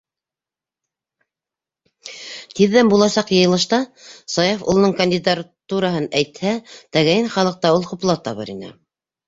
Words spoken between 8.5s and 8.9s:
ине.